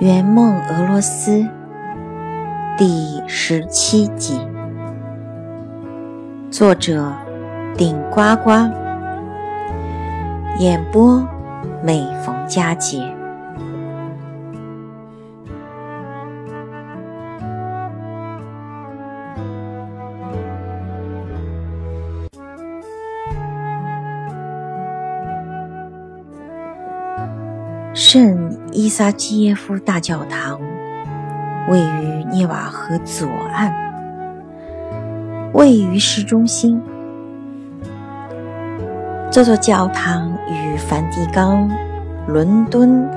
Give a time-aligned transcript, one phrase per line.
[0.00, 1.44] 圆梦俄罗斯
[2.76, 4.40] 第十七集，
[6.52, 7.12] 作者
[7.76, 8.52] 顶呱呱，
[10.60, 11.26] 演播
[11.82, 13.12] 每逢佳节。
[27.94, 30.60] 圣伊萨基耶夫大教堂
[31.68, 33.72] 位于涅瓦河左岸，
[35.52, 36.80] 位于市中心。
[39.30, 41.68] 这座教堂与梵蒂冈、
[42.26, 43.08] 伦敦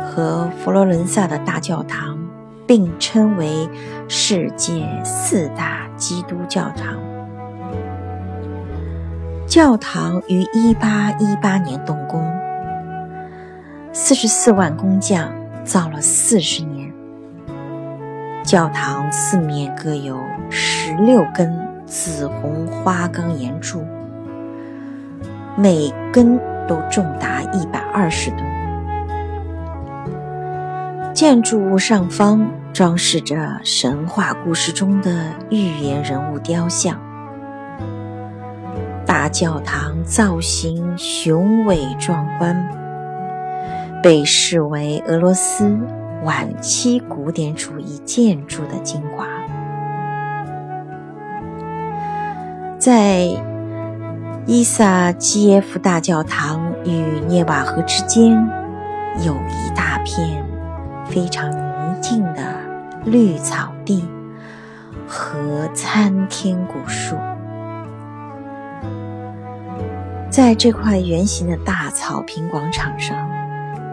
[0.00, 2.18] 和佛罗伦萨的大教堂
[2.66, 3.68] 并称为
[4.08, 6.98] 世界四大基督教堂。
[9.46, 12.43] 教堂于1818年动工。
[13.96, 16.92] 四十四万工匠造了四十年。
[18.42, 20.18] 教堂四面各有
[20.50, 23.86] 十六根紫红花岗岩柱，
[25.56, 26.36] 每根
[26.66, 28.42] 都重达一百二十吨。
[31.14, 37.00] 建筑物上方装饰着神话故事中的寓言人物雕像。
[39.06, 42.83] 大教堂造型雄伟壮观。
[44.04, 45.78] 被视为俄罗斯
[46.24, 49.26] 晚期古典主义建筑的精华。
[52.78, 53.30] 在
[54.44, 56.90] 伊萨基耶夫大教堂与
[57.28, 58.32] 涅瓦河之间，
[59.24, 60.44] 有一大片
[61.06, 62.42] 非常宁静的
[63.06, 64.06] 绿草地
[65.08, 67.16] 和参天古树。
[70.28, 73.33] 在这块圆形的大草坪广场上。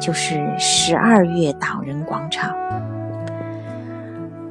[0.01, 2.55] 就是十二月党人广场，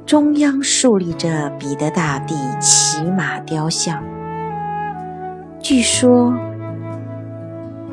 [0.06, 4.00] 中央竖立着彼得大帝骑马雕像。
[5.60, 6.32] 据说，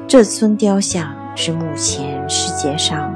[0.07, 3.11] 这尊雕像是目前世界上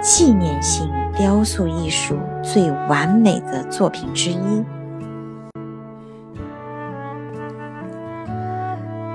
[0.00, 4.64] 纪念性雕塑艺术最完美的作品之一。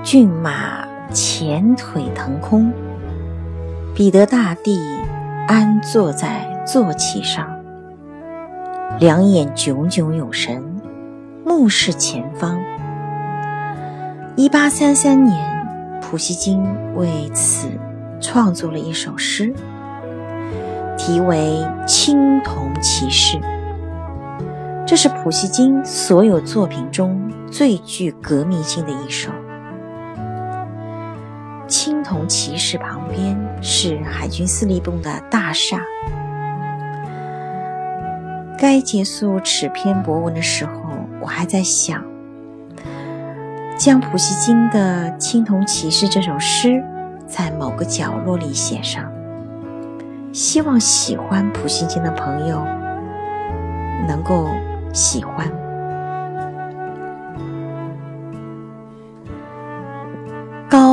[0.04, 2.72] 骏马前腿腾空。
[3.98, 4.78] 彼得大帝
[5.48, 7.48] 安坐在坐骑上，
[9.00, 10.62] 两眼炯炯有神，
[11.44, 12.60] 目视前方。
[14.36, 15.36] 一八三三年，
[16.00, 16.62] 普希金
[16.94, 17.66] 为此
[18.20, 19.52] 创作了一首诗，
[20.96, 21.36] 题为
[21.84, 23.36] 《青铜骑士》。
[24.86, 27.20] 这是普希金所有作品中
[27.50, 29.32] 最具革命性的一首。
[32.08, 35.78] 铜骑士旁边是海军司令部的大厦。
[38.56, 40.72] 该结束此篇博文的时候，
[41.20, 42.02] 我还在想，
[43.76, 46.82] 将普希金的《青铜骑士》这首诗
[47.26, 49.12] 在某个角落里写上，
[50.32, 52.64] 希望喜欢普希金的朋友
[54.08, 54.48] 能够
[54.94, 55.46] 喜欢。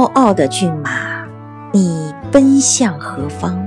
[0.05, 1.25] 高傲的骏马，
[1.71, 3.57] 你奔向何方？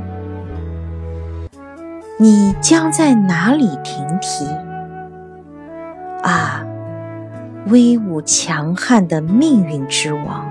[2.16, 4.46] 你将在哪里停蹄？
[6.22, 6.64] 啊，
[7.66, 10.46] 威武强悍的命运之王，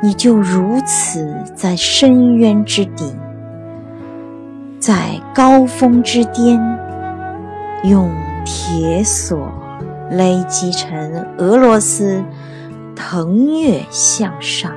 [0.00, 3.14] 你就如此在深渊之底，
[4.80, 6.58] 在高峰之巅，
[7.84, 8.10] 用
[8.46, 9.52] 铁索
[10.10, 12.24] 勒击成俄罗斯。
[13.04, 14.72] 腾跃向上。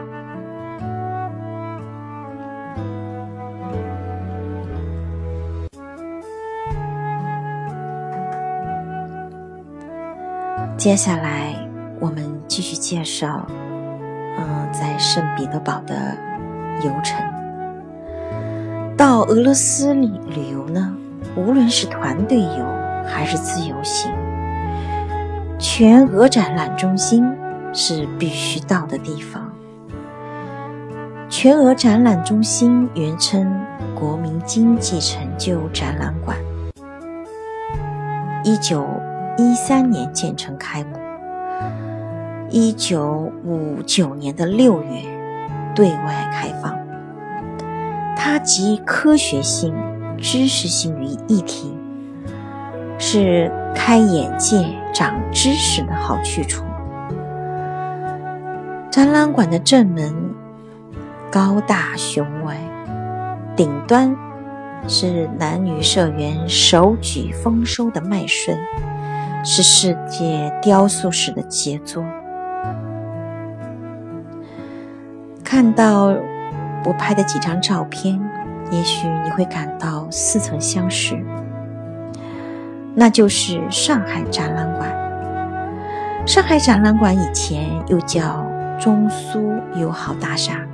[10.76, 11.56] 接下来，
[12.00, 13.46] 我们继续介绍，
[14.38, 16.18] 嗯，在圣彼得堡的
[16.84, 17.24] 游程。
[18.98, 20.94] 到俄罗斯里旅游呢，
[21.36, 22.66] 无论是团队游
[23.06, 24.12] 还是自由行，
[25.60, 27.24] 全俄展览中心。
[27.76, 29.52] 是必须到的地方。
[31.30, 33.46] 全俄展览中心原称
[33.94, 36.38] 国民经济成就展览馆，
[38.44, 38.88] 一九
[39.38, 40.98] 一三年建成开幕，
[42.50, 45.02] 一九五九年的六月
[45.76, 46.74] 对外开放。
[48.16, 49.76] 它集科学性、
[50.18, 51.78] 知识性于一体，
[52.98, 56.64] 是开眼界、长知识的好去处。
[58.96, 60.16] 展览馆的正门
[61.30, 62.56] 高大雄伟，
[63.54, 64.16] 顶端
[64.88, 68.58] 是男女社员手举丰收的麦穗，
[69.44, 72.06] 是世界雕塑史的杰作。
[75.44, 76.16] 看到
[76.86, 78.18] 我拍的几张照片，
[78.72, 81.22] 也许你会感到似曾相识。
[82.94, 84.90] 那就是上海展览馆。
[86.26, 88.42] 上海展览馆以前又叫
[88.80, 90.66] 中苏友好大厦。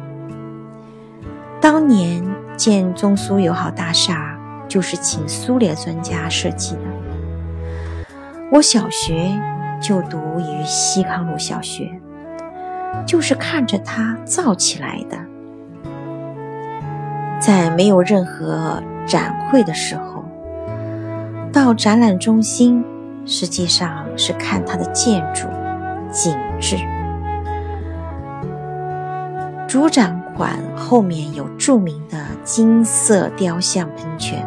[1.60, 2.24] 当年
[2.58, 4.38] 建中苏友好大厦，
[4.68, 6.82] 就是请苏联专家设计的。
[8.52, 9.40] 我小学
[9.80, 11.90] 就读于西康路小学。
[13.06, 15.18] 就是看着它造起来的，
[17.40, 20.26] 在没有任何展会的时候，
[21.54, 22.84] 到展览中心，
[23.26, 25.48] 实际上是看它的建筑
[26.12, 26.76] 景致。
[29.72, 34.46] 主展馆后面有著名的金色雕像喷泉，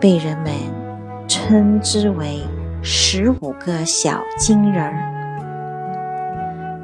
[0.00, 0.50] 被人们
[1.28, 2.42] 称之为
[2.82, 4.92] “十五个小金人儿”。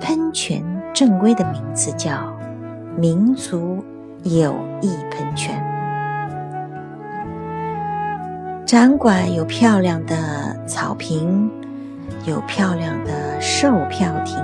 [0.00, 0.62] 喷泉
[0.94, 2.32] 正规的名字叫
[2.96, 3.84] 民族
[4.22, 5.60] 友谊喷泉。
[8.64, 11.50] 展馆有漂亮的草坪，
[12.26, 14.40] 有漂亮的售票亭。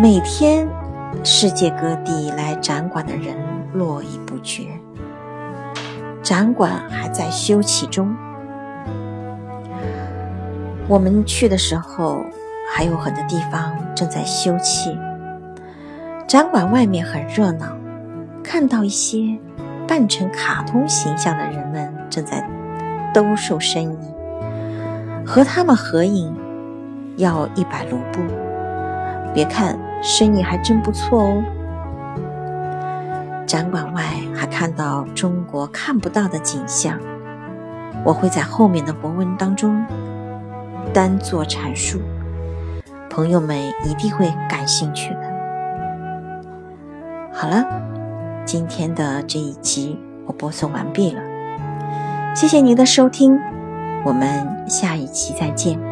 [0.00, 0.68] 每天，
[1.24, 3.36] 世界各地来展馆的人
[3.72, 4.68] 络绎不绝。
[6.22, 8.14] 展馆还在修葺中。
[10.88, 12.24] 我们去的时候。
[12.70, 14.94] 还有很多地方正在修葺。
[16.28, 17.66] 展馆外面很热闹，
[18.44, 19.38] 看到一些
[19.86, 22.46] 扮成卡通形象的人们正在
[23.14, 23.98] 兜售生意。
[25.24, 26.32] 和他们合影
[27.16, 28.20] 要一百卢布，
[29.32, 31.42] 别看生意还真不错哦。
[33.46, 34.02] 展馆外
[34.34, 36.98] 还看到中国看不到的景象，
[38.04, 39.84] 我会在后面的博文当中
[40.92, 42.00] 单做阐述。
[43.08, 45.20] 朋友们一定会感兴趣的。
[47.32, 47.64] 好了，
[48.44, 51.22] 今天的这一集我播送完毕了，
[52.34, 53.38] 谢谢您的收听，
[54.04, 55.87] 我们下一期再见。